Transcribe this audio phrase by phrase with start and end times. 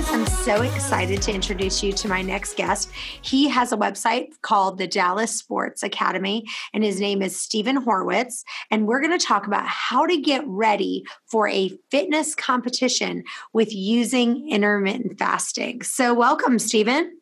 [0.00, 2.90] Guys, I'm so excited to introduce you to my next guest.
[3.20, 8.42] He has a website called the Dallas Sports Academy, and his name is Stephen Horwitz.
[8.70, 13.74] And we're going to talk about how to get ready for a fitness competition with
[13.74, 15.82] using intermittent fasting.
[15.82, 17.18] So, welcome, Stephen.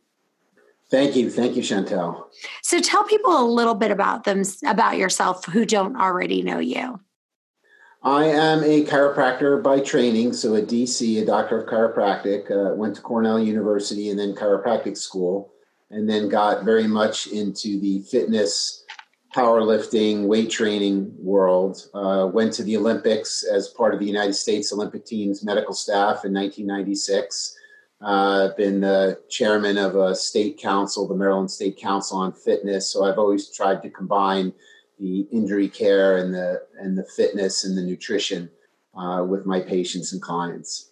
[0.88, 1.30] Thank you.
[1.30, 2.26] Thank you, Chantel.
[2.62, 7.00] So, tell people a little bit about them, about yourself who don't already know you.
[8.02, 12.48] I am a chiropractor by training, so a DC, a doctor of chiropractic.
[12.48, 15.52] Uh, went to Cornell University and then chiropractic school,
[15.90, 18.84] and then got very much into the fitness,
[19.34, 21.88] powerlifting, weight training world.
[21.92, 26.24] Uh, went to the Olympics as part of the United States Olympic team's medical staff
[26.24, 27.56] in 1996.
[28.00, 32.92] Uh, been the chairman of a state council, the Maryland State Council on Fitness.
[32.92, 34.52] So I've always tried to combine
[34.98, 38.50] the injury care and the and the fitness and the nutrition
[38.96, 40.88] uh, with my patients and clients.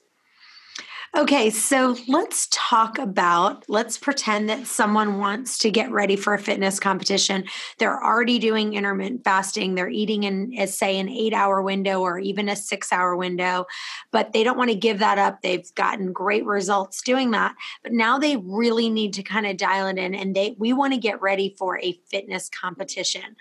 [1.17, 6.39] Okay, so let's talk about, let's pretend that someone wants to get ready for a
[6.39, 7.45] fitness competition.
[7.79, 9.75] They're already doing intermittent fasting.
[9.75, 13.65] They're eating in, as say, an eight hour window or even a six hour window,
[14.11, 15.41] but they don't want to give that up.
[15.41, 17.55] They've gotten great results doing that.
[17.83, 20.93] But now they really need to kind of dial it in and they, we want
[20.93, 23.37] to get ready for a fitness competition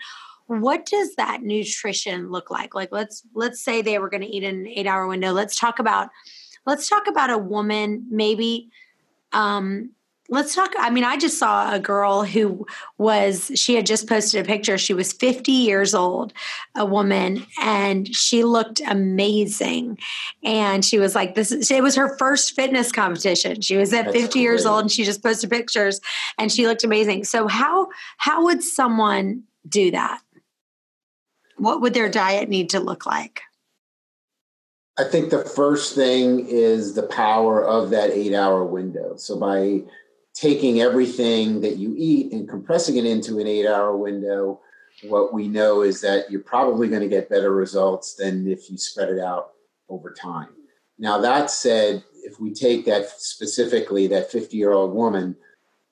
[0.46, 2.74] what does that nutrition look like?
[2.74, 5.32] Like let's let's say they were going to eat in an eight hour window.
[5.32, 6.10] Let's talk about
[6.66, 8.68] let's talk about a woman maybe
[9.32, 9.90] um
[10.28, 12.66] let's talk i mean i just saw a girl who
[12.98, 14.76] was she had just posted a picture.
[14.76, 16.32] She was 50 years old
[16.74, 19.98] a woman and she looked amazing.
[20.42, 23.60] And she was like this it was her first fitness competition.
[23.60, 24.42] She was at That's 50 great.
[24.42, 26.00] years old and she just posted pictures
[26.38, 27.24] and she looked amazing.
[27.24, 30.20] So how how would someone do that
[31.56, 33.42] what would their diet need to look like?
[34.98, 39.16] I think the first thing is the power of that eight hour window.
[39.16, 39.82] So by
[40.34, 44.60] taking everything that you eat and compressing it into an eight hour window,
[45.04, 48.78] what we know is that you're probably going to get better results than if you
[48.78, 49.52] spread it out
[49.88, 50.48] over time.
[50.98, 55.36] Now, that said, if we take that specifically, that 50 year old woman,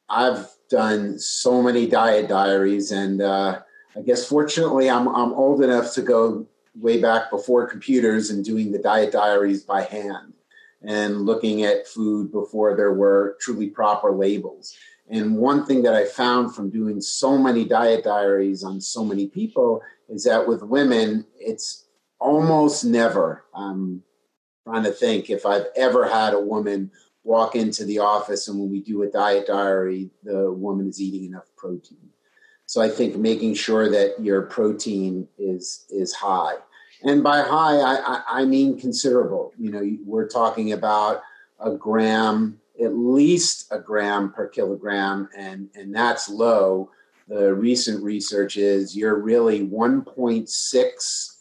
[0.08, 3.60] I've done so many diet diaries and, uh,
[3.96, 8.72] I guess fortunately I'm I'm old enough to go way back before computers and doing
[8.72, 10.34] the diet diaries by hand
[10.82, 14.76] and looking at food before there were truly proper labels.
[15.08, 19.28] And one thing that I found from doing so many diet diaries on so many
[19.28, 21.86] people is that with women, it's
[22.18, 23.44] almost never.
[23.54, 24.02] I'm
[24.66, 26.90] trying to think if I've ever had a woman
[27.22, 31.26] walk into the office and when we do a diet diary, the woman is eating
[31.26, 32.10] enough protein.
[32.66, 36.54] So I think making sure that your protein is is high,
[37.02, 39.52] and by high I, I mean considerable.
[39.58, 41.22] You know, we're talking about
[41.60, 46.90] a gram, at least a gram per kilogram, and and that's low.
[47.28, 51.34] The recent research is you're really 1.6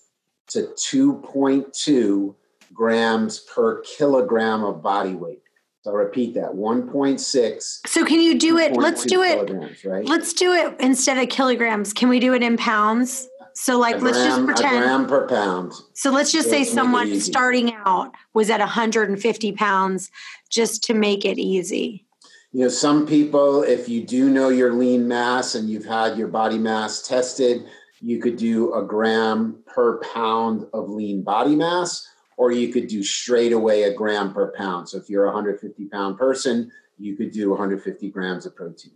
[0.47, 2.35] to 2.2
[2.73, 5.42] grams per kilogram of body weight.
[5.83, 7.79] So I'll repeat that 1.6.
[7.87, 8.77] So can you do it?
[8.77, 9.85] Let's do it.
[9.85, 10.05] Right?
[10.05, 11.91] Let's do it instead of kilograms.
[11.91, 13.27] Can we do it in pounds?
[13.53, 15.73] So like gram, let's just pretend gram per pound.
[15.93, 20.09] So let's just say someone starting out was at 150 pounds
[20.49, 22.05] just to make it easy.
[22.53, 26.29] You know, some people, if you do know your lean mass and you've had your
[26.29, 27.65] body mass tested,
[27.99, 32.07] you could do a gram per pound of lean body mass
[32.37, 34.89] or you could do straight away a gram per pound.
[34.89, 38.93] So if you're a 150 pound person, you could do 150 grams of protein.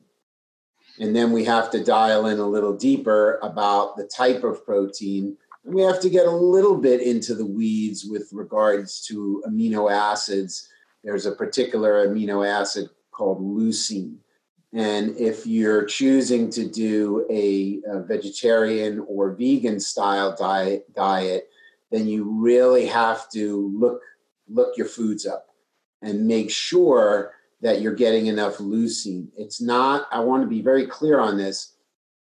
[0.99, 5.37] And then we have to dial in a little deeper about the type of protein.
[5.63, 9.91] And we have to get a little bit into the weeds with regards to amino
[9.91, 10.69] acids.
[11.03, 14.17] There's a particular amino acid called leucine.
[14.73, 21.49] And if you're choosing to do a, a vegetarian or vegan style diet, diet
[21.91, 24.01] then you really have to look
[24.49, 25.47] look your foods up
[26.01, 29.28] and make sure that you're getting enough leucine.
[29.35, 31.73] It's not, I want to be very clear on this.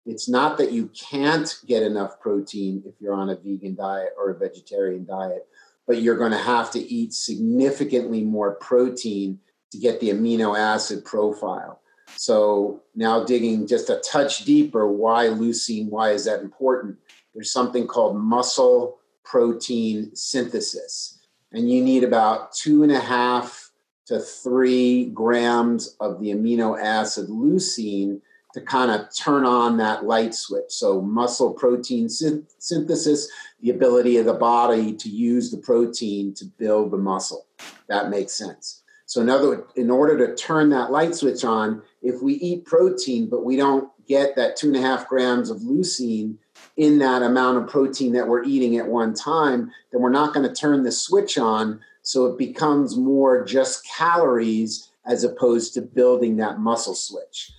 [0.05, 4.31] It's not that you can't get enough protein if you're on a vegan diet or
[4.31, 5.47] a vegetarian diet,
[5.87, 9.38] but you're going to have to eat significantly more protein
[9.70, 11.81] to get the amino acid profile.
[12.17, 15.88] So now digging just a touch deeper, why leucine?
[15.88, 16.99] Why is that important?
[17.32, 21.19] There's something called muscle protein synthesis.
[21.53, 23.71] And you need about two and a half
[24.07, 28.21] to three grams of the amino acid leucine
[28.55, 30.71] to kind of turn on that light switch.
[30.71, 33.29] So, muscle protein synthesis,
[33.61, 37.47] the ability of the body to use the protein to build the muscle.
[37.89, 38.83] That makes sense.
[39.07, 43.29] So, in, other, in order to turn that light switch on, if we eat protein,
[43.29, 46.37] but we don't get that two and a half grams of leucine
[46.76, 50.49] in that amount of protein that we're eating at one time, then we're not going
[50.49, 51.81] to turn the switch on.
[52.03, 57.53] So, it becomes more just calories as opposed to building that muscle switch.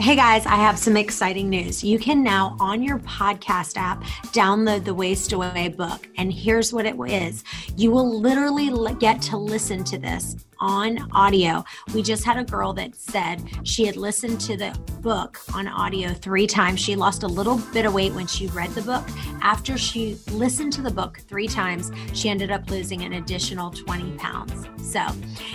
[0.00, 1.84] Hey guys, I have some exciting news.
[1.84, 4.02] You can now, on your podcast app,
[4.32, 6.08] download the Waist Away book.
[6.16, 7.44] And here's what it is
[7.76, 11.64] you will literally get to listen to this on audio.
[11.92, 14.70] We just had a girl that said she had listened to the
[15.00, 16.78] book on audio three times.
[16.78, 19.04] She lost a little bit of weight when she read the book.
[19.42, 24.12] After she listened to the book three times, she ended up losing an additional 20
[24.12, 24.68] pounds.
[24.80, 25.04] So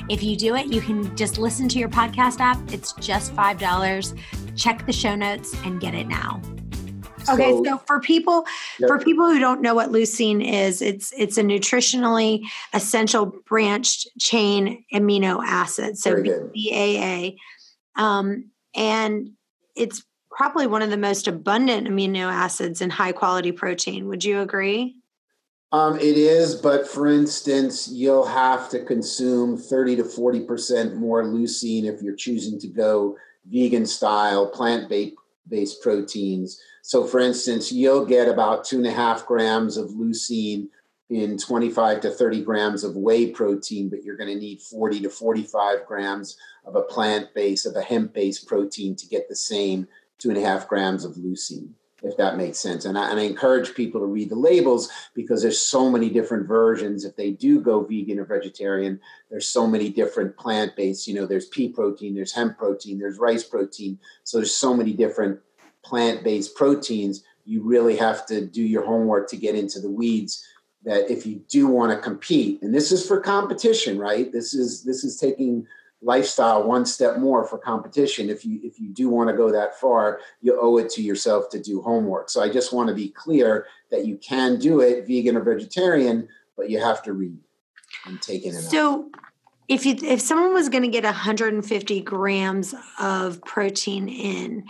[0.10, 2.60] if you do it, you can just listen to your podcast app.
[2.74, 4.58] It's just $5.
[4.58, 6.42] Check the show notes and get it now.
[7.30, 8.46] Okay, so, so for people
[8.80, 8.88] yep.
[8.88, 12.44] for people who don't know what leucine is, it's it's a nutritionally
[12.74, 17.32] essential branched chain amino acid, so BAA,
[17.96, 19.32] um, and
[19.76, 24.08] it's probably one of the most abundant amino acids in high quality protein.
[24.08, 24.96] Would you agree?
[25.72, 31.84] Um, it is, but for instance, you'll have to consume 30 to 40% more leucine
[31.84, 34.90] if you're choosing to go vegan style, plant
[35.50, 36.62] based proteins.
[36.82, 40.68] So, for instance, you'll get about two and a half grams of leucine
[41.10, 45.10] in 25 to 30 grams of whey protein, but you're going to need 40 to
[45.10, 49.88] 45 grams of a plant based, of a hemp based protein to get the same
[50.18, 51.70] two and a half grams of leucine,
[52.04, 52.86] if that makes sense.
[52.86, 56.48] And I, and I encourage people to read the labels because there's so many different
[56.48, 57.06] versions.
[57.06, 59.00] If they do go vegan or vegetarian,
[59.30, 61.08] there's so many different plant based.
[61.08, 63.98] You know, there's pea protein, there's hemp protein, there's rice protein.
[64.24, 65.40] So there's so many different
[65.84, 70.46] plant based proteins, you really have to do your homework to get into the weeds.
[70.84, 74.32] That if you do want to compete, and this is for competition, right?
[74.32, 75.66] This is this is taking
[76.02, 78.30] lifestyle one step more for competition.
[78.30, 81.50] If you if you do want to go that far, you owe it to yourself
[81.50, 82.30] to do homework.
[82.30, 86.28] So I just want to be clear that you can do it, vegan or vegetarian,
[86.56, 87.38] but you have to read
[88.06, 88.54] and take it.
[88.54, 89.10] So
[89.68, 94.66] if you if someone was going to get 150 grams of protein in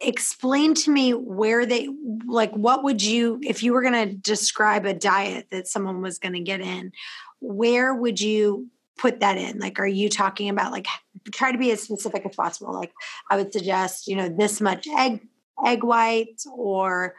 [0.00, 1.88] explain to me where they
[2.26, 6.18] like what would you if you were going to describe a diet that someone was
[6.18, 6.92] going to get in
[7.40, 10.86] where would you put that in like are you talking about like
[11.32, 12.92] try to be as specific as possible like
[13.30, 15.20] i would suggest you know this much egg
[15.66, 17.14] egg whites or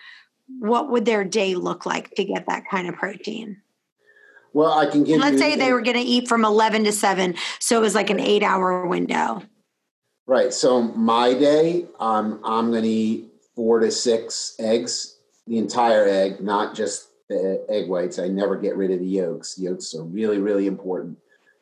[0.59, 3.57] what would their day look like to get that kind of protein
[4.53, 6.91] well i can give let's you, say they were going to eat from 11 to
[6.91, 9.41] 7 so it was like an eight hour window
[10.27, 10.53] Right.
[10.53, 16.41] So my day, um, I'm going to eat four to six eggs, the entire egg,
[16.41, 18.19] not just the egg whites.
[18.19, 19.57] I never get rid of the yolks.
[19.57, 21.18] Yolks are really, really important,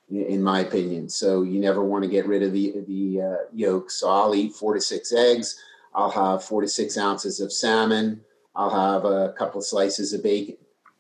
[0.10, 1.10] in my opinion.
[1.10, 3.96] So you never want to get rid of the the uh, yolks.
[3.96, 5.60] So I'll eat four to six eggs.
[5.94, 8.22] I'll have four to six ounces of salmon.
[8.56, 10.58] I'll have a couple of slices of bacon.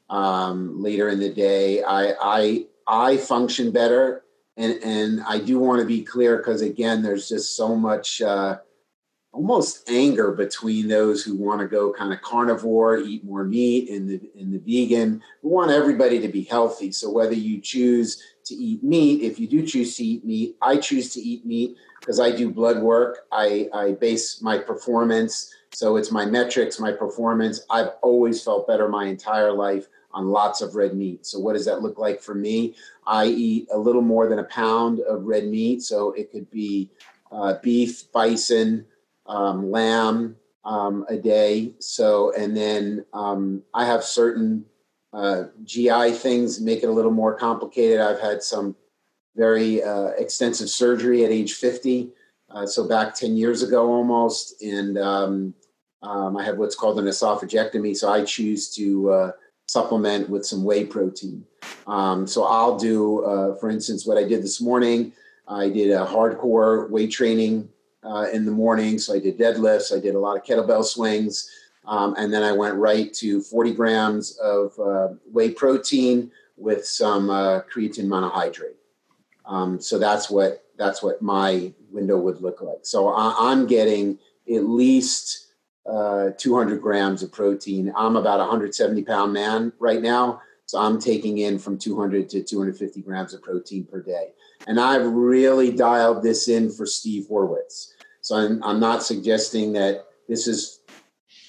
[0.09, 4.25] Um, later in the day, I I I function better
[4.57, 8.57] and and I do want to be clear because again, there's just so much uh,
[9.31, 14.09] almost anger between those who want to go kind of carnivore, eat more meat, and
[14.09, 15.21] the in the vegan.
[15.41, 16.91] We want everybody to be healthy.
[16.91, 20.77] So whether you choose to eat meat, if you do choose to eat meat, I
[20.77, 23.25] choose to eat meat because I do blood work.
[23.31, 25.53] I, I base my performance.
[25.73, 27.65] So it's my metrics, my performance.
[27.69, 31.25] I've always felt better my entire life on lots of red meat.
[31.25, 32.75] So, what does that look like for me?
[33.05, 35.81] I eat a little more than a pound of red meat.
[35.81, 36.89] So, it could be
[37.31, 38.85] uh, beef, bison,
[39.27, 41.73] um, lamb um, a day.
[41.79, 44.65] So, and then um, I have certain
[45.15, 48.01] uh, GI things make it a little more complicated.
[48.01, 48.75] I've had some
[49.35, 52.09] very uh, extensive surgery at age 50.
[52.49, 54.61] Uh, so, back 10 years ago almost.
[54.61, 55.53] And um,
[56.01, 57.95] um, I have what's called an esophagectomy.
[57.95, 59.31] So, I choose to uh,
[59.67, 61.45] supplement with some whey protein.
[61.87, 65.13] Um, so I'll do, uh, for instance, what I did this morning.
[65.47, 67.69] I did a hardcore weight training
[68.03, 68.99] uh, in the morning.
[68.99, 71.49] So I did deadlifts, I did a lot of kettlebell swings,
[71.87, 77.29] um, and then I went right to 40 grams of uh, whey protein with some
[77.29, 78.77] uh, creatine monohydrate.
[79.45, 82.79] Um, so that's what that's what my window would look like.
[82.83, 84.19] So I, I'm getting
[84.53, 85.47] at least
[85.85, 87.93] uh, 200 grams of protein.
[87.95, 90.41] I'm about 170 pound man right now.
[90.65, 94.29] So I'm taking in from 200 to 250 grams of protein per day.
[94.67, 97.91] And I've really dialed this in for Steve Horwitz.
[98.21, 100.74] So I'm, I'm not suggesting that this is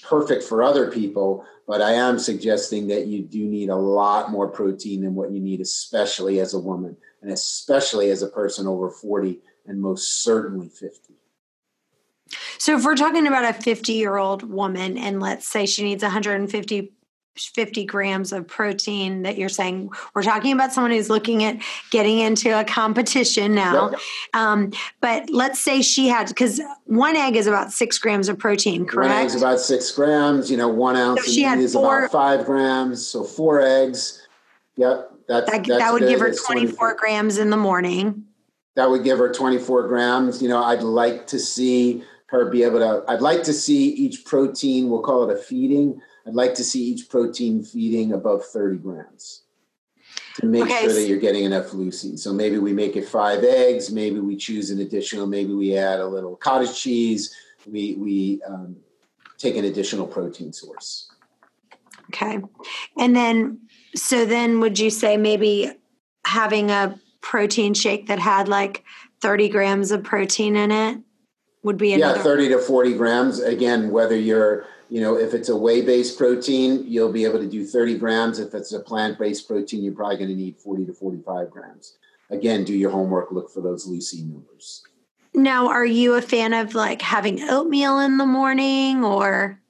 [0.07, 4.47] perfect for other people, but I am suggesting that you do need a lot more
[4.47, 8.89] protein than what you need, especially as a woman and especially as a person over
[8.89, 11.13] 40 and most certainly 50.
[12.57, 16.03] So if we're talking about a 50 year old woman and let's say she needs
[16.03, 16.93] 150
[17.37, 21.57] 50 grams of protein that you're saying we're talking about someone who's looking at
[21.91, 23.91] getting into a competition now.
[23.91, 23.99] Yep.
[24.33, 28.85] um, but let's say she had because one egg is about six grams of protein
[28.85, 31.73] correct one egg is about six grams you know one ounce so she had is
[31.73, 34.25] four, about five grams so four eggs.
[34.75, 38.23] Yep that's, that, that's that would give her 24, 24 grams in the morning.
[38.75, 40.41] That would give her 24 grams.
[40.41, 44.25] You know i'd like to see her be able to i'd like to see each
[44.25, 48.77] protein we'll call it a feeding i'd like to see each protein feeding above 30
[48.77, 49.43] grams
[50.35, 50.81] to make okay.
[50.83, 54.35] sure that you're getting enough leucine so maybe we make it five eggs maybe we
[54.35, 58.75] choose an additional maybe we add a little cottage cheese we we um,
[59.37, 61.09] take an additional protein source
[62.13, 62.39] okay
[62.97, 63.59] and then
[63.95, 65.71] so then would you say maybe
[66.25, 68.83] having a protein shake that had like
[69.21, 70.99] 30 grams of protein in it
[71.63, 72.17] would be another.
[72.17, 76.83] yeah 30 to 40 grams again whether you're you know if it's a whey-based protein
[76.87, 78.39] you'll be able to do 30 grams.
[78.39, 81.97] If it's a plant-based protein you're probably going to need 40 to 45 grams.
[82.29, 84.83] Again do your homework look for those leucine numbers.
[85.33, 89.61] Now are you a fan of like having oatmeal in the morning or?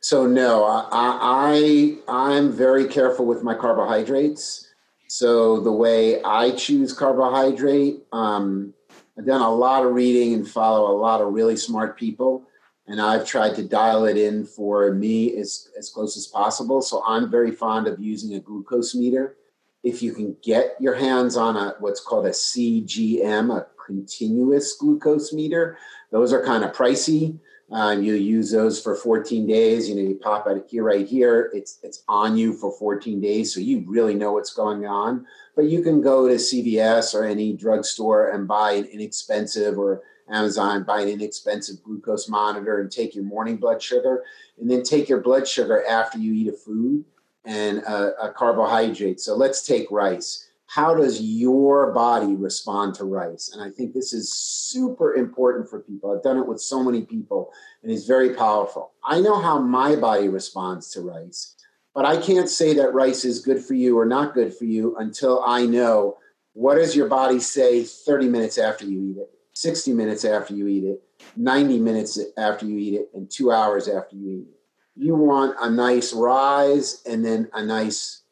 [0.00, 4.66] So no i i i'm very careful with my carbohydrates.
[5.08, 8.74] So the way i choose carbohydrate um,
[9.20, 12.46] I've done a lot of reading and follow a lot of really smart people,
[12.90, 16.82] and I've tried to dial it in for me as, as close as possible.
[16.82, 19.36] So I'm very fond of using a glucose meter.
[19.84, 25.32] If you can get your hands on a what's called a CGM, a continuous glucose
[25.32, 25.78] meter,
[26.10, 27.38] those are kind of pricey.
[27.70, 29.88] Um, you use those for 14 days.
[29.88, 31.48] You know, you pop it here, right here.
[31.54, 35.24] It's it's on you for 14 days, so you really know what's going on.
[35.54, 40.84] But you can go to CVS or any drugstore and buy an inexpensive or Amazon,
[40.84, 44.24] buy an inexpensive glucose monitor and take your morning blood sugar,
[44.58, 47.04] and then take your blood sugar after you eat a food
[47.44, 49.20] and a, a carbohydrate.
[49.20, 53.50] So let's take rice how does your body respond to rice?
[53.52, 56.12] And I think this is super important for people.
[56.12, 58.92] I've done it with so many people and it's very powerful.
[59.04, 61.56] I know how my body responds to rice,
[61.92, 64.94] but I can't say that rice is good for you or not good for you
[64.98, 66.18] until I know
[66.52, 69.30] what does your body say 30 minutes after you eat it,
[69.60, 71.02] 60 minutes after you eat it,
[71.36, 74.60] 90 minutes after you eat it, and two hours after you eat it.
[74.96, 78.22] You want a nice rise and then a nice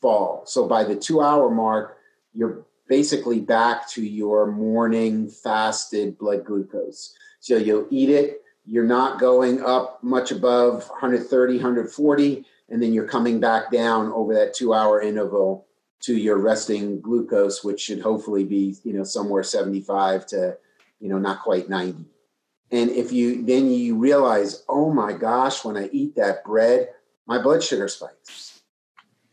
[0.00, 0.44] fall.
[0.46, 1.98] So by the two hour mark,
[2.32, 7.14] you're basically back to your morning fasted blood glucose.
[7.40, 13.08] So you'll eat it, you're not going up much above 130, 140, and then you're
[13.08, 15.66] coming back down over that two hour interval
[16.02, 20.56] to your resting glucose, which should hopefully be, you know, somewhere 75 to,
[21.00, 22.04] you know, not quite 90.
[22.72, 26.90] And if you then you realize, oh my gosh, when I eat that bread,
[27.26, 28.60] my blood sugar spikes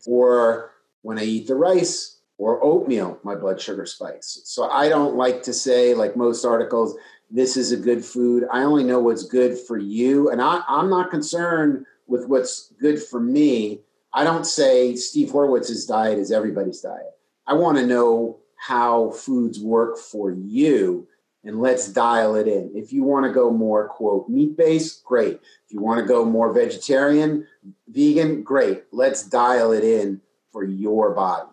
[0.06, 4.40] or when I eat the rice or oatmeal, my blood sugar spikes.
[4.44, 6.96] So I don't like to say, like most articles,
[7.30, 8.44] this is a good food.
[8.52, 10.30] I only know what's good for you.
[10.30, 13.80] And I, am not concerned with what's good for me.
[14.12, 17.12] I don't say Steve Horowitz's diet is everybody's diet.
[17.46, 21.06] I want to know how foods work for you
[21.44, 22.72] and let's dial it in.
[22.74, 25.34] If you want to go more, quote, meat based, great.
[25.66, 27.46] If you want to go more vegetarian,
[27.88, 28.84] vegan, great.
[28.92, 30.20] Let's dial it in
[30.52, 31.50] for your body.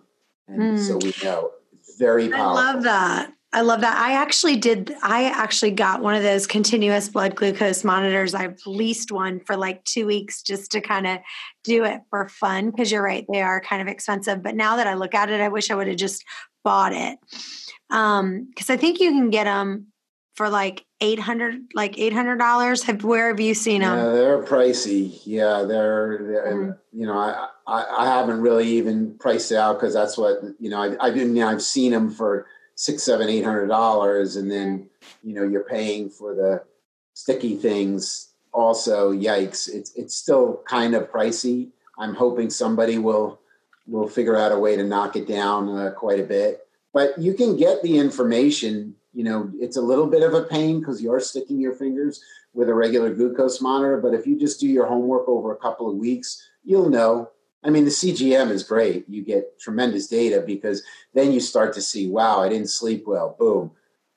[0.47, 0.79] And mm.
[0.79, 1.51] so we know
[1.97, 2.57] very powerful.
[2.57, 3.33] I love that.
[3.53, 3.97] I love that.
[3.97, 4.95] I actually did.
[5.03, 8.33] I actually got one of those continuous blood glucose monitors.
[8.33, 11.19] I've leased one for like two weeks just to kind of
[11.63, 12.71] do it for fun.
[12.71, 14.41] Because you're right, they are kind of expensive.
[14.41, 16.23] But now that I look at it, I wish I would have just
[16.63, 17.17] bought it
[17.89, 19.87] um because i think you can get them
[20.35, 25.63] for like 800 like $800 have where have you seen them yeah, they're pricey yeah
[25.63, 26.77] they're, they're mm.
[26.93, 30.69] you know I, I, I haven't really even priced it out because that's what you
[30.69, 32.47] know I, I've been you know, I've seen them for
[32.81, 34.89] six seven eight hundred dollars and then
[35.23, 36.63] you know you're paying for the
[37.13, 39.69] sticky things also yikes.
[39.69, 41.69] It's it's still kind of pricey.
[41.99, 43.39] I'm hoping somebody will
[43.85, 46.67] will figure out a way to knock it down uh, quite a bit.
[46.91, 50.79] But you can get the information you know it's a little bit of a pain
[50.79, 52.23] because you're sticking your fingers
[52.53, 55.89] with a regular glucose monitor but if you just do your homework over a couple
[55.89, 57.29] of weeks you'll know
[57.63, 59.07] I mean, the CGM is great.
[59.07, 60.81] You get tremendous data because
[61.13, 63.35] then you start to see, wow, I didn't sleep well.
[63.37, 63.71] Boom.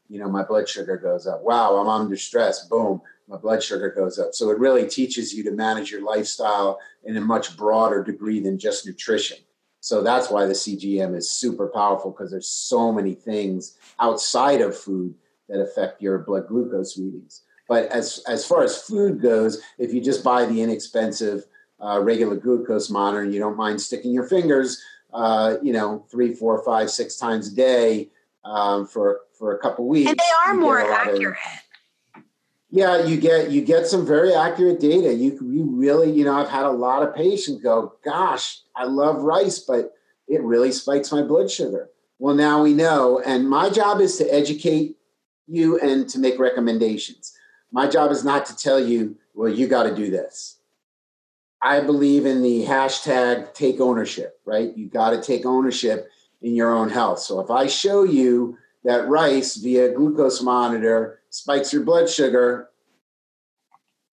[0.09, 1.43] You know, my blood sugar goes up.
[1.43, 2.67] Wow, I'm under stress.
[2.67, 4.35] Boom, my blood sugar goes up.
[4.35, 8.59] So it really teaches you to manage your lifestyle in a much broader degree than
[8.59, 9.39] just nutrition.
[9.81, 14.77] So that's why the CGM is super powerful because there's so many things outside of
[14.77, 15.15] food
[15.49, 17.43] that affect your blood glucose readings.
[17.69, 21.45] But as as far as food goes, if you just buy the inexpensive
[21.81, 26.35] uh, regular glucose monitor and you don't mind sticking your fingers, uh, you know, three,
[26.35, 28.09] four, five, six times a day
[28.45, 31.39] um, for for a couple weeks, and they are more accurate.
[32.17, 32.23] Of,
[32.71, 35.13] yeah, you get you get some very accurate data.
[35.13, 39.23] You you really you know I've had a lot of patients go, gosh, I love
[39.23, 39.95] rice, but
[40.27, 41.91] it really spikes my blood sugar.
[42.19, 44.97] Well, now we know, and my job is to educate
[45.47, 47.37] you and to make recommendations.
[47.71, 50.59] My job is not to tell you, well, you got to do this.
[51.65, 54.77] I believe in the hashtag take ownership, right?
[54.77, 56.11] You got to take ownership
[56.43, 57.21] in your own health.
[57.21, 62.69] So if I show you that rice via glucose monitor spikes your blood sugar,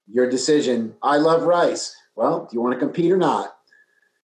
[0.10, 0.96] your decision.
[1.04, 1.96] I love rice.
[2.16, 3.58] Well, do you want to compete or not?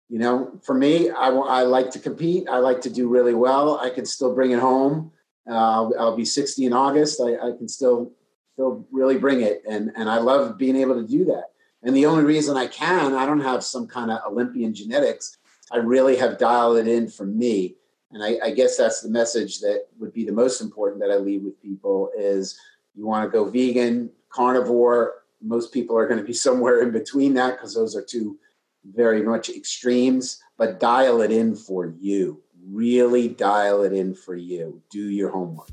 [0.08, 2.48] You know, for me, I, I like to compete.
[2.48, 3.78] I like to do really well.
[3.78, 5.12] I can still bring it home.
[5.48, 7.20] Uh, I'll, be 60 in August.
[7.20, 8.12] I, I can still
[8.54, 11.44] still really bring it, and and I love being able to do that.
[11.82, 15.38] And the only reason I can, I don't have some kind of Olympian genetics.
[15.72, 17.76] I really have dialed it in for me.
[18.12, 21.16] And I, I guess that's the message that would be the most important that I
[21.16, 22.58] leave with people is
[22.94, 25.22] you want to go vegan, carnivore.
[25.40, 28.38] Most people are going to be somewhere in between that because those are two
[28.84, 32.42] very much extremes, but dial it in for you.
[32.66, 34.82] Really dial it in for you.
[34.90, 35.68] Do your homework.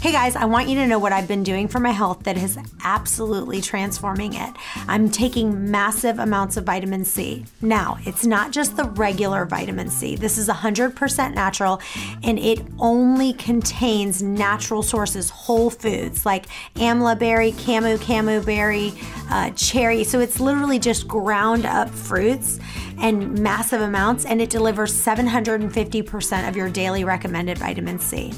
[0.00, 2.38] Hey guys, I want you to know what I've been doing for my health that
[2.38, 4.54] is absolutely transforming it.
[4.86, 7.44] I'm taking massive amounts of vitamin C.
[7.60, 10.14] Now, it's not just the regular vitamin C.
[10.14, 11.80] This is 100% natural
[12.22, 18.92] and it only contains natural sources, whole foods like amla berry, camu camu berry,
[19.30, 20.04] uh, cherry.
[20.04, 22.60] So it's literally just ground up fruits
[23.00, 28.32] and massive amounts, and it delivers 750% of your daily recommended vitamin C.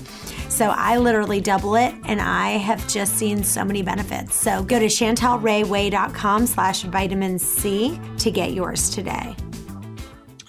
[0.61, 4.35] So I literally double it and I have just seen so many benefits.
[4.35, 9.35] So go to chantelrayway.com slash vitamin C to get yours today.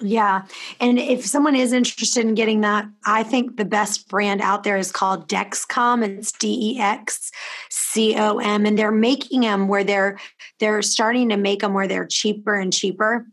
[0.02, 0.42] Yeah.
[0.82, 4.76] And if someone is interested in getting that, I think the best brand out there
[4.76, 6.06] is called Dexcom.
[6.06, 7.32] It's D E X
[7.70, 8.66] C O M.
[8.66, 10.20] And they're making them where they're
[10.60, 13.26] they're starting to make them where they're cheaper and cheaper.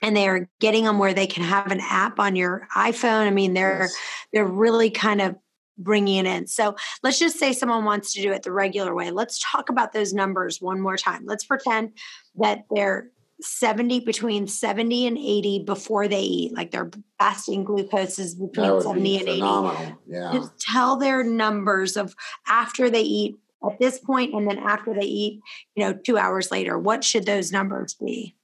[0.00, 3.26] And they're getting them where they can have an app on your iPhone.
[3.26, 3.96] I mean, they're yes.
[4.32, 5.36] they're really kind of
[5.78, 6.46] bringing it in.
[6.46, 9.10] So let's just say someone wants to do it the regular way.
[9.10, 11.24] Let's talk about those numbers one more time.
[11.26, 11.92] Let's pretend
[12.36, 13.10] that they're
[13.40, 19.02] 70 between 70 and 80 before they eat like their fasting glucose is between 70
[19.02, 22.14] be and 80 yeah just tell their numbers of
[22.46, 25.40] after they eat at this point and then after they eat
[25.74, 28.34] you know two hours later what should those numbers be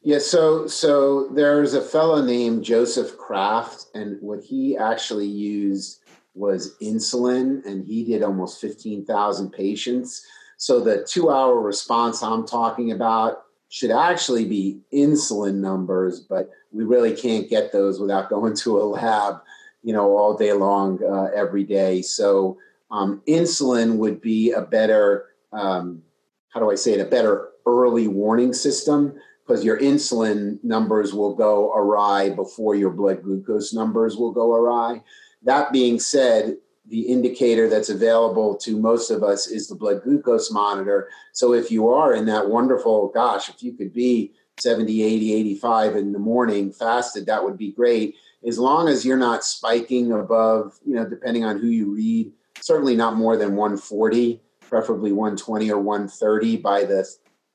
[0.00, 6.00] yeah so so there's a fellow named joseph kraft and what he actually used
[6.36, 10.24] was insulin, and he did almost 15,000 patients.
[10.58, 16.84] So the two hour response I'm talking about should actually be insulin numbers, but we
[16.84, 19.40] really can't get those without going to a lab,
[19.82, 22.02] you know, all day long, uh, every day.
[22.02, 22.58] So
[22.90, 26.02] um, insulin would be a better, um,
[26.50, 29.14] how do I say it, a better early warning system
[29.46, 35.02] because your insulin numbers will go awry before your blood glucose numbers will go awry.
[35.46, 36.56] That being said,
[36.88, 41.08] the indicator that's available to most of us is the blood glucose monitor.
[41.32, 45.96] So if you are in that wonderful, gosh, if you could be 70, 80, 85
[45.96, 48.16] in the morning fasted, that would be great.
[48.46, 52.96] As long as you're not spiking above, you know, depending on who you read, certainly
[52.96, 57.08] not more than 140, preferably 120 or 130 by the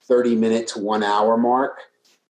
[0.06, 1.78] 30 minute to one hour mark,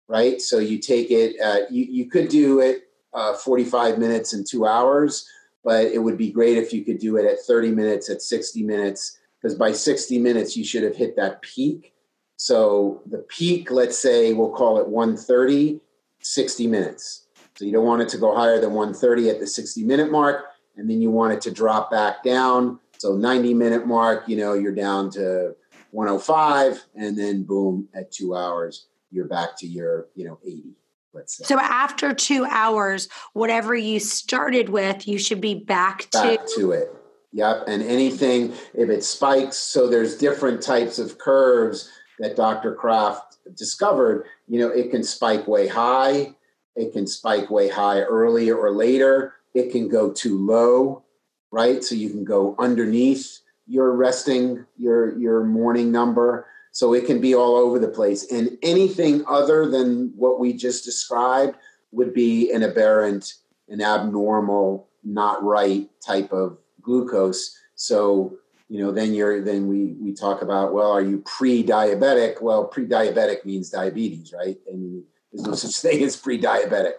[0.07, 0.40] right?
[0.40, 4.64] So you take it, uh, you, you could do it uh, 45 minutes and two
[4.64, 5.29] hours
[5.64, 8.62] but it would be great if you could do it at 30 minutes, at 60
[8.62, 11.94] minutes, because by 60 minutes, you should have hit that peak.
[12.37, 15.81] So the peak, let's say we'll call it 130,
[16.21, 17.27] 60 minutes.
[17.57, 20.44] So you don't want it to go higher than 130 at the 60 minute mark,
[20.77, 22.79] and then you want it to drop back down.
[22.99, 25.57] So 90 minute mark, you know, you're down to
[25.90, 30.75] 105, and then boom, at two hours, you're back to your, you know, 80 let's
[30.75, 30.88] say.
[31.27, 36.55] So after two hours, whatever you started with, you should be back, to, back to
[36.57, 36.94] to it.
[37.33, 37.64] Yep.
[37.66, 42.75] And anything if it spikes, so there's different types of curves that Dr.
[42.75, 44.27] Kraft discovered.
[44.47, 46.35] You know, it can spike way high.
[46.77, 49.35] It can spike way high earlier or later.
[49.55, 51.05] It can go too low,
[51.51, 51.83] right?
[51.83, 56.47] So you can go underneath your resting, your your morning number.
[56.79, 58.31] So it can be all over the place.
[58.31, 61.57] And anything other than what we just described
[61.91, 63.35] would be an aberrant,
[63.69, 67.59] an abnormal, not right type of glucose.
[67.75, 68.38] So
[68.69, 72.41] you know then you're then we we talk about well are you pre-diabetic?
[72.41, 74.59] Well pre-diabetic means diabetes right?
[74.71, 76.93] And there's no such thing as pre-diabetic.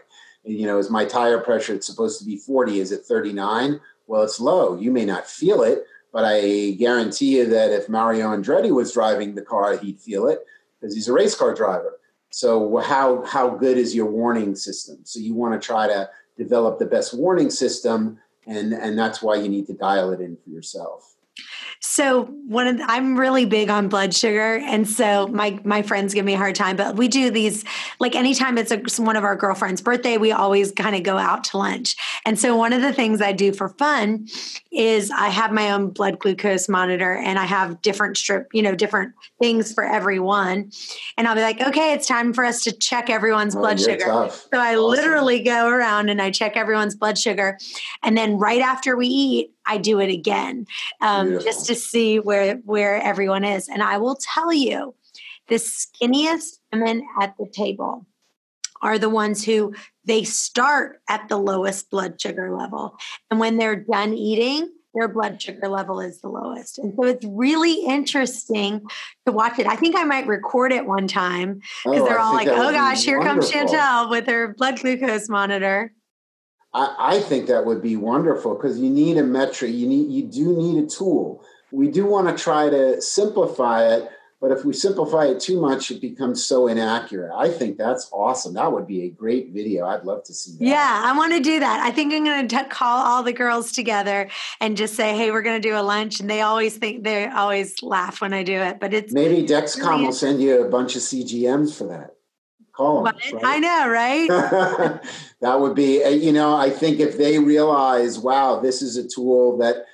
[0.43, 3.79] And, you know is my tire pressure it's supposed to be 40 is it 39
[4.07, 4.77] well it's low.
[4.77, 9.35] You may not feel it but i guarantee you that if mario andretti was driving
[9.35, 10.45] the car he'd feel it
[10.79, 11.99] because he's a race car driver.
[12.31, 14.99] So how how good is your warning system?
[15.03, 19.35] So you want to try to develop the best warning system and and that's why
[19.35, 21.15] you need to dial it in for yourself
[21.81, 26.13] so one of the, I'm really big on blood sugar, and so my my friends
[26.13, 26.75] give me a hard time.
[26.75, 27.63] But we do these
[28.01, 31.45] like anytime it's a, one of our girlfriends' birthday, we always kind of go out
[31.45, 31.95] to lunch.
[32.25, 34.27] And so one of the things I do for fun
[34.73, 38.75] is I have my own blood glucose monitor, and I have different strip, you know,
[38.75, 40.71] different things for everyone.
[41.17, 44.03] And I'll be like, okay, it's time for us to check everyone's oh, blood sugar.
[44.03, 44.47] Tough.
[44.53, 44.83] So I awesome.
[44.83, 47.57] literally go around and I check everyone's blood sugar,
[48.03, 50.65] and then right after we eat, I do it again
[50.99, 53.69] um, just to see where where everyone is.
[53.69, 54.95] And I will tell you,
[55.47, 58.05] the skinniest women at the table
[58.81, 62.97] are the ones who they start at the lowest blood sugar level,
[63.29, 66.79] and when they're done eating, their blood sugar level is the lowest.
[66.79, 68.81] And so it's really interesting
[69.25, 69.67] to watch it.
[69.67, 73.03] I think I might record it one time because oh, they're all like, oh gosh,
[73.03, 75.93] here comes Chantel with her blood glucose monitor.
[76.73, 79.71] I, I think that would be wonderful because you need a metric.
[79.71, 81.43] You need you do need a tool.
[81.71, 84.09] We do want to try to simplify it,
[84.41, 87.35] but if we simplify it too much, it becomes so inaccurate.
[87.35, 88.53] I think that's awesome.
[88.53, 89.85] That would be a great video.
[89.85, 90.65] I'd love to see that.
[90.65, 91.79] Yeah, I want to do that.
[91.81, 94.29] I think I'm going to call all the girls together
[94.59, 97.27] and just say, "Hey, we're going to do a lunch." And they always think they
[97.27, 100.69] always laugh when I do it, but it's maybe Dexcom really will send you a
[100.69, 102.15] bunch of CGMs for that.
[102.79, 103.43] Them, right?
[103.43, 104.27] I know, right?
[105.41, 109.07] that would be, uh, you know, I think if they realize, wow, this is a
[109.07, 109.85] tool that,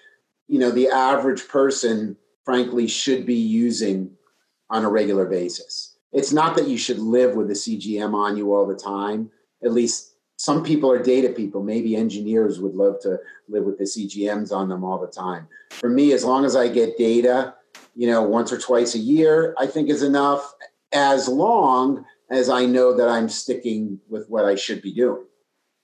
[0.47, 4.11] you know, the average person, frankly, should be using
[4.69, 5.97] on a regular basis.
[6.13, 9.31] It's not that you should live with a CGM on you all the time.
[9.63, 11.63] At least some people are data people.
[11.63, 15.47] Maybe engineers would love to live with the CGMs on them all the time.
[15.71, 17.55] For me, as long as I get data,
[17.95, 20.53] you know, once or twice a year, I think is enough.
[20.93, 25.25] As long as I know that I'm sticking with what I should be doing,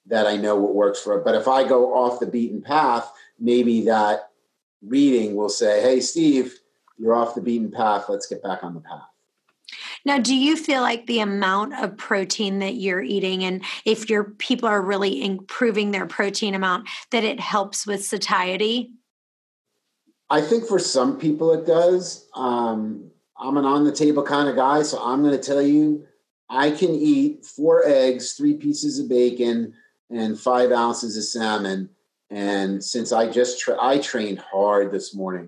[0.08, 1.24] that I know what works for it.
[1.24, 4.30] But if I go off the beaten path, maybe that
[4.82, 6.56] reading will say, hey, Steve,
[6.98, 8.06] you're off the beaten path.
[8.10, 9.08] Let's get back on the path.
[10.04, 14.24] Now, do you feel like the amount of protein that you're eating, and if your
[14.24, 18.92] people are really improving their protein amount, that it helps with satiety?
[20.30, 22.28] I think for some people it does.
[22.36, 26.06] Um, I'm an on the table kind of guy, so I'm going to tell you
[26.52, 29.74] I can eat four eggs, three pieces of bacon,
[30.10, 31.90] and five ounces of salmon.
[32.30, 35.48] And since I just tra- I trained hard this morning,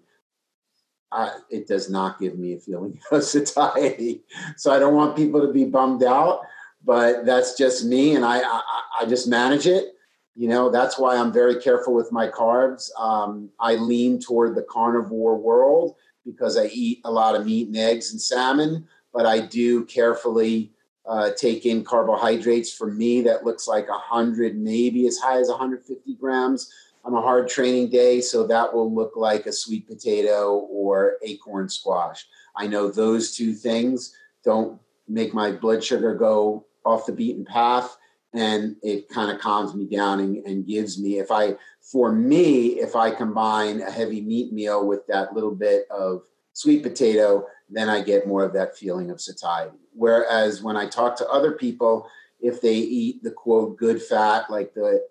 [1.12, 4.24] I, it does not give me a feeling of satiety.
[4.56, 6.42] So I don't want people to be bummed out,
[6.84, 8.62] but that's just me, and I I,
[9.02, 9.96] I just manage it.
[10.36, 12.90] You know, that's why I'm very careful with my carbs.
[12.98, 17.78] Um, I lean toward the carnivore world because I eat a lot of meat and
[17.78, 20.73] eggs and salmon, but I do carefully
[21.06, 22.72] uh, take in carbohydrates.
[22.72, 26.72] For me, that looks like 100, maybe as high as 150 grams
[27.06, 28.22] on a hard training day.
[28.22, 32.26] So that will look like a sweet potato or acorn squash.
[32.56, 37.98] I know those two things don't make my blood sugar go off the beaten path
[38.34, 42.80] and it kind of calms me down and, and, gives me if i for me
[42.80, 47.90] if i combine a heavy meat meal with that little bit of sweet potato then
[47.90, 52.10] i get more of that feeling of satiety Whereas when I talk to other people,
[52.40, 55.02] if they eat the quote good fat, like the,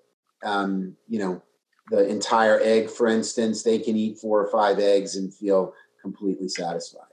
[0.45, 1.43] um, you know,
[1.91, 6.49] the entire egg, for instance, they can eat four or five eggs and feel completely
[6.49, 7.07] satisfied.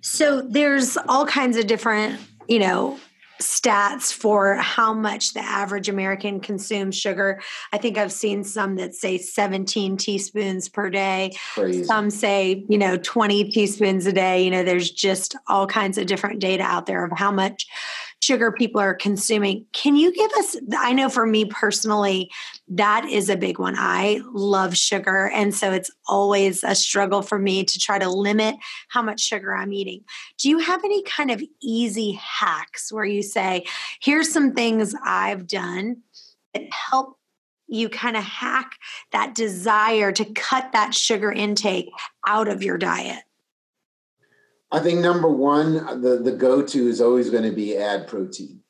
[0.00, 2.98] So there's all kinds of different, you know,
[3.40, 7.40] stats for how much the average American consumes sugar.
[7.72, 11.32] I think I've seen some that say 17 teaspoons per day.
[11.54, 11.84] Crazy.
[11.84, 14.44] Some say, you know, 20 teaspoons a day.
[14.44, 17.66] You know, there's just all kinds of different data out there of how much
[18.22, 19.66] sugar people are consuming.
[19.72, 20.56] Can you give us?
[20.78, 22.30] I know for me personally,
[22.68, 23.74] that is a big one.
[23.76, 25.28] I love sugar.
[25.34, 28.54] And so it's always a struggle for me to try to limit
[28.88, 30.04] how much sugar I'm eating.
[30.38, 33.66] Do you have any kind of easy hacks where you say,
[34.00, 36.02] here's some things I've done
[36.54, 37.16] that help
[37.66, 38.72] you kind of hack
[39.10, 41.90] that desire to cut that sugar intake
[42.26, 43.24] out of your diet?
[44.72, 48.60] I think number one, the, the go to is always going to be add protein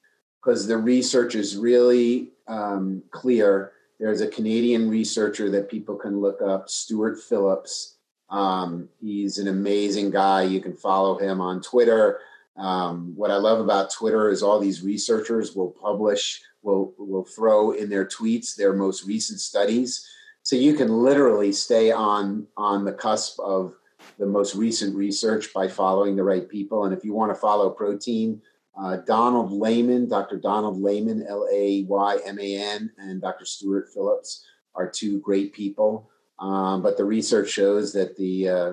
[0.42, 3.70] because the research is really um, clear.
[4.00, 7.98] There's a Canadian researcher that people can look up, Stuart Phillips.
[8.30, 10.42] Um, he's an amazing guy.
[10.42, 12.18] You can follow him on Twitter.
[12.56, 17.72] Um, what I love about Twitter is all these researchers will publish, will will throw
[17.72, 20.06] in their tweets their most recent studies,
[20.42, 23.74] so you can literally stay on on the cusp of
[24.22, 26.84] the most recent research by following the right people.
[26.84, 28.40] And if you want to follow protein,
[28.80, 30.36] uh, Donald Layman, Dr.
[30.38, 33.44] Donald Layman, L A Y M A N, and Dr.
[33.44, 36.08] Stuart Phillips are two great people.
[36.38, 38.70] Um, but the research shows that the uh,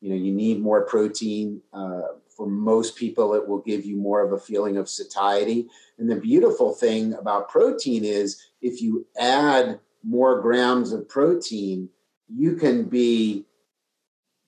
[0.00, 1.60] you know you need more protein.
[1.72, 2.02] Uh,
[2.36, 5.66] for most people, it will give you more of a feeling of satiety.
[5.98, 11.88] And the beautiful thing about protein is if you add more grams of protein,
[12.28, 13.46] you can be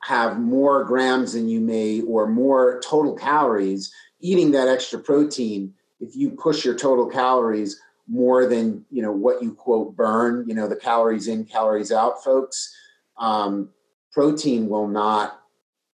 [0.05, 6.15] have more grams than you may or more total calories eating that extra protein if
[6.15, 10.69] you push your total calories more than you know what you quote burn you know
[10.69, 12.75] the calories in calories out folks
[13.17, 13.71] um,
[14.13, 15.41] protein will not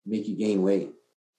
[0.06, 0.92] make you gain weight.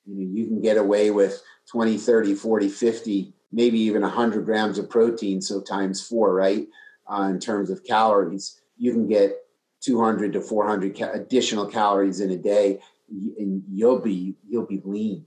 [0.06, 4.78] You know you can get away with 20 30 40 50 maybe even 100 grams
[4.78, 6.68] of protein so times four right
[7.12, 8.62] uh, in terms of calories.
[8.78, 9.38] You can get
[9.82, 15.26] 200 to 400 ca- additional calories in a day and you'll be you'll be lean.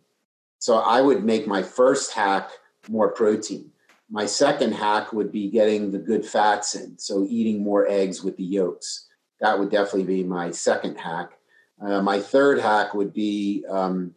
[0.59, 2.51] So i would make my first hack
[2.89, 3.71] more protein.
[4.11, 8.37] My second hack would be getting the good fats in so eating more eggs with
[8.37, 9.09] the yolks.
[9.41, 11.33] That would definitely be my second hack.
[11.81, 14.15] Uh, my third hack would be um,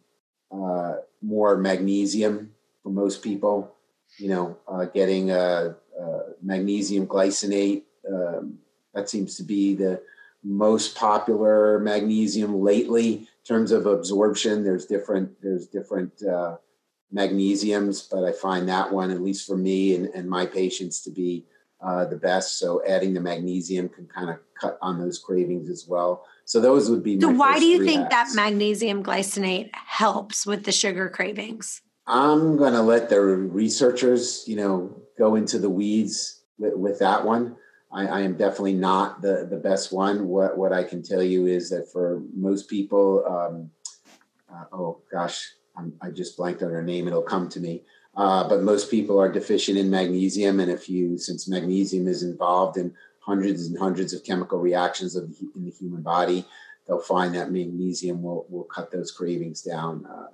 [0.52, 3.76] uh, more magnesium for most people
[4.18, 8.58] you know uh, getting a, a magnesium glycinate um,
[8.94, 10.00] that seems to be the
[10.46, 14.62] most popular magnesium lately in terms of absorption.
[14.62, 16.56] There's different there's different uh,
[17.14, 21.10] magnesiums, but I find that one, at least for me and, and my patients, to
[21.10, 21.46] be
[21.80, 22.58] uh, the best.
[22.58, 26.24] So adding the magnesium can kind of cut on those cravings as well.
[26.44, 27.20] So those would be.
[27.20, 28.34] So why do you think hacks.
[28.34, 31.82] that magnesium glycinate helps with the sugar cravings?
[32.06, 37.24] I'm going to let the researchers, you know, go into the weeds with, with that
[37.24, 37.56] one.
[37.96, 40.28] I, I, am definitely not the, the best one.
[40.28, 43.70] What, what I can tell you is that for most people, um,
[44.52, 47.08] uh, oh gosh, I'm, i just blanked on her name.
[47.08, 47.84] It'll come to me.
[48.14, 52.76] Uh, but most people are deficient in magnesium, and if you, since magnesium is involved
[52.76, 56.44] in hundreds and hundreds of chemical reactions of, in the human body,
[56.86, 60.06] they'll find that magnesium will will cut those cravings down.
[60.06, 60.28] Uh,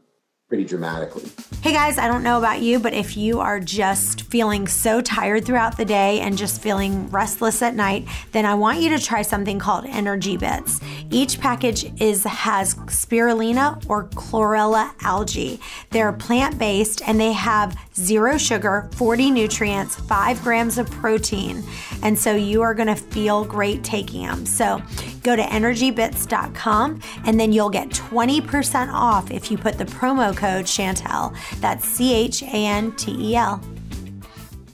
[0.52, 1.30] pretty dramatically.
[1.62, 5.46] Hey guys, I don't know about you, but if you are just feeling so tired
[5.46, 9.22] throughout the day and just feeling restless at night, then I want you to try
[9.22, 10.78] something called Energy Bits.
[11.12, 15.60] Each package is has spirulina or chlorella algae.
[15.90, 21.62] They're plant-based and they have zero sugar, 40 nutrients, 5 grams of protein.
[22.02, 24.46] And so you are going to feel great taking them.
[24.46, 24.80] So
[25.22, 30.64] go to energybits.com and then you'll get 20% off if you put the promo code
[30.64, 31.36] Chantel.
[31.60, 33.60] That's C H A N T E L.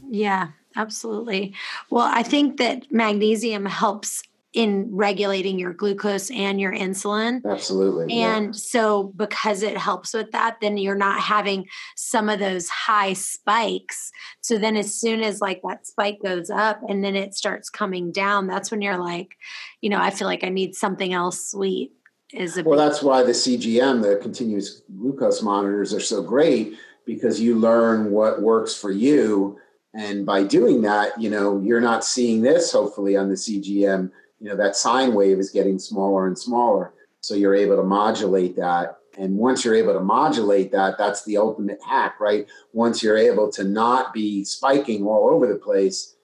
[0.09, 1.55] Yeah, absolutely.
[1.91, 4.23] Well, I think that magnesium helps
[4.59, 7.41] in regulating your glucose and your insulin.
[7.49, 8.13] Absolutely.
[8.13, 8.53] And yeah.
[8.53, 14.11] so because it helps with that, then you're not having some of those high spikes.
[14.41, 18.11] So then as soon as like that spike goes up and then it starts coming
[18.11, 19.37] down, that's when you're like,
[19.81, 21.93] you know, I feel like I need something else sweet
[22.35, 26.75] is a well that's why the cgm the continuous glucose monitors are so great
[27.07, 29.59] because you learn what works for you
[29.95, 34.49] and by doing that you know you're not seeing this hopefully on the cgm you
[34.49, 38.99] know that sine wave is getting smaller and smaller so you're able to modulate that
[39.17, 43.51] and once you're able to modulate that that's the ultimate hack right once you're able
[43.51, 46.17] to not be spiking all over the place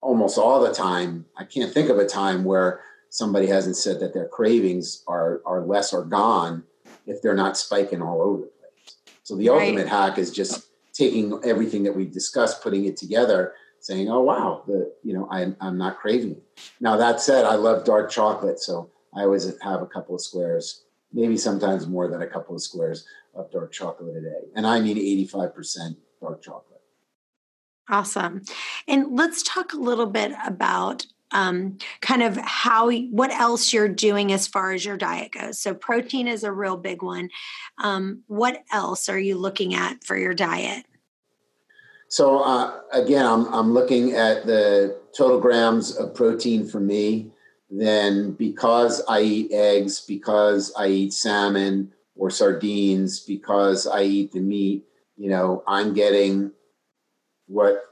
[0.00, 4.14] almost all the time i can't think of a time where somebody hasn't said that
[4.14, 6.64] their cravings are are less or gone
[7.06, 8.96] if they're not spiking all over the place.
[9.22, 9.62] So the right.
[9.62, 14.62] ultimate hack is just taking everything that we've discussed, putting it together, saying, "Oh wow,
[14.66, 16.42] the you know I'm I'm not craving it."
[16.80, 20.84] Now that said, I love dark chocolate, so I always have a couple of squares,
[21.12, 24.80] maybe sometimes more than a couple of squares of dark chocolate a day, and I
[24.80, 24.96] mean
[25.28, 26.80] 85% dark chocolate.
[27.88, 28.42] Awesome.
[28.86, 34.32] And let's talk a little bit about um, kind of how what else you're doing
[34.32, 35.60] as far as your diet goes.
[35.60, 37.30] So protein is a real big one.
[37.78, 40.84] Um, what else are you looking at for your diet?
[42.10, 47.30] So uh, again, I'm I'm looking at the total grams of protein for me.
[47.70, 54.40] Then because I eat eggs, because I eat salmon or sardines, because I eat the
[54.40, 54.84] meat,
[55.16, 56.50] you know, I'm getting
[57.46, 57.84] what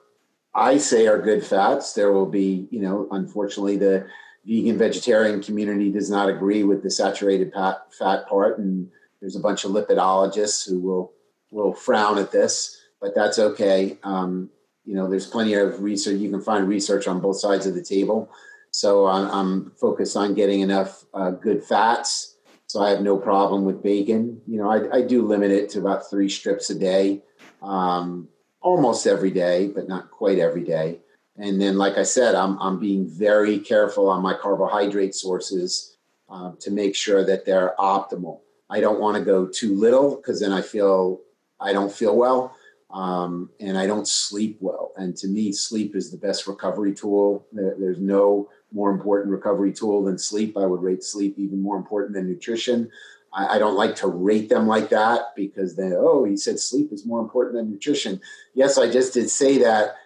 [0.52, 1.92] I say are good fats.
[1.92, 4.08] There will be, you know, unfortunately, the
[4.44, 9.64] vegan vegetarian community does not agree with the saturated fat, part, and there's a bunch
[9.64, 11.12] of lipidologists who will
[11.52, 13.98] will frown at this, but that's okay.
[14.02, 14.50] Um,
[14.84, 16.18] you know, there's plenty of research.
[16.18, 18.30] You can find research on both sides of the table.
[18.70, 22.36] So I'm, I'm focused on getting enough uh, good fats.
[22.66, 24.40] So I have no problem with bacon.
[24.46, 27.22] You know, I, I do limit it to about three strips a day.
[27.62, 28.28] Um,
[28.60, 30.98] almost every day, but not quite every day.
[31.36, 35.96] And then, like I said, I'm, I'm being very careful on my carbohydrate sources
[36.28, 38.40] uh, to make sure that they're optimal.
[38.68, 41.20] I don't want to go too little because then I feel
[41.60, 42.54] I don't feel well
[42.90, 44.92] um, and I don't sleep well.
[44.96, 47.46] And to me, sleep is the best recovery tool.
[47.52, 50.56] There, there's no more important recovery tool than sleep.
[50.56, 52.90] I would rate sleep even more important than nutrition.
[53.32, 56.92] I, I don't like to rate them like that because then, oh, he said sleep
[56.92, 58.20] is more important than nutrition.
[58.54, 59.96] Yes, I just did say that.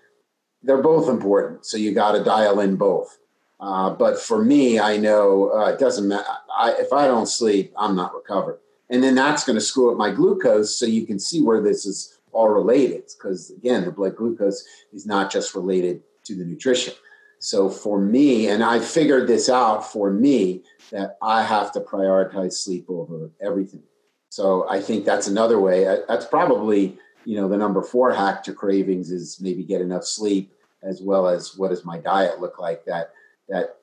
[0.65, 1.67] They're both important.
[1.67, 3.19] So you got to dial in both.
[3.59, 6.25] Uh, but for me, I know uh, it doesn't matter.
[6.57, 8.59] I, if I don't sleep, I'm not recovered.
[8.91, 10.77] And then that's going to screw up my glucose.
[10.77, 13.05] So you can see where this is all related.
[13.17, 16.95] Because again, the blood glucose is not just related to the nutrition.
[17.39, 22.53] So for me, and I figured this out for me, that I have to prioritize
[22.53, 23.83] sleep over everything.
[24.29, 25.87] So I think that's another way.
[25.87, 30.05] Uh, that's probably you know the number four hack to cravings is maybe get enough
[30.05, 33.13] sleep as well as what does my diet look like that
[33.49, 33.77] that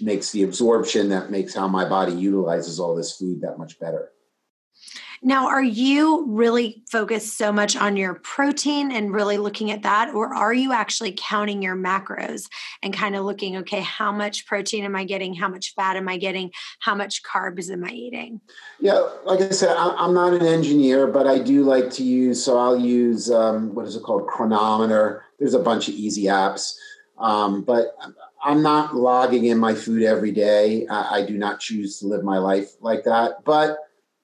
[0.00, 4.10] makes the absorption that makes how my body utilizes all this food that much better.
[5.22, 10.14] Now, are you really focused so much on your protein and really looking at that?
[10.14, 12.48] Or are you actually counting your macros
[12.82, 15.34] and kind of looking, okay, how much protein am I getting?
[15.34, 16.52] How much fat am I getting?
[16.80, 18.40] How much carbs am I eating?
[18.80, 22.58] Yeah, like I said, I'm not an engineer, but I do like to use, so
[22.58, 24.26] I'll use, um, what is it called?
[24.28, 25.24] Cronometer.
[25.38, 26.76] There's a bunch of easy apps.
[27.18, 27.96] Um, but
[28.42, 30.86] I'm not logging in my food every day.
[30.86, 33.44] I, I do not choose to live my life like that.
[33.44, 33.78] But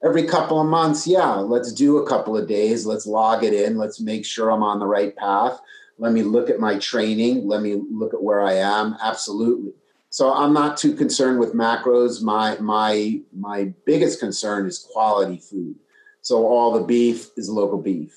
[0.05, 2.85] every couple of months, yeah, let's do a couple of days.
[2.85, 3.79] Let's log it in.
[3.79, 5.59] Let's make sure I'm on the right path.
[5.99, 7.49] Let me look at my training.
[7.49, 8.97] Let me look at where I am.
[9.03, 9.73] Absolutely.
[10.11, 12.23] So I'm not too concerned with macros.
[12.23, 15.77] My my my biggest concern is quality food.
[16.21, 18.13] So all the beef is local beef.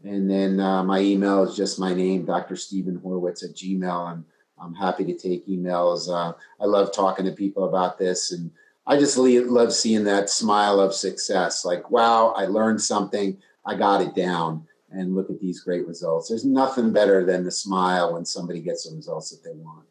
[0.02, 2.56] And then uh, my email is just my name, Dr.
[2.56, 4.06] Stephen Horwitz at Gmail.
[4.06, 4.24] I'm
[4.58, 6.08] I'm happy to take emails.
[6.08, 8.50] Uh, I love talking to people about this, and
[8.86, 11.64] I just love seeing that smile of success.
[11.64, 13.36] Like, wow, I learned something,
[13.66, 16.28] I got it down, and look at these great results.
[16.28, 19.86] There's nothing better than the smile when somebody gets the results that they want.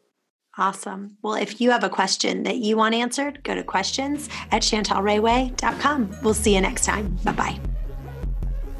[0.56, 1.16] Awesome.
[1.22, 6.16] Well, if you have a question that you want answered, go to questions at chantelrayway.com.
[6.22, 7.18] We'll see you next time.
[7.24, 7.73] Bye bye.